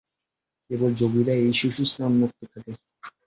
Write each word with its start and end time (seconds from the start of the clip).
কেবল 0.69 0.91
যোগীরই 0.99 1.39
এই 1.39 1.53
সুষুম্না 1.59 2.03
উন্মুক্ত 2.09 2.39
থাকে। 2.53 2.71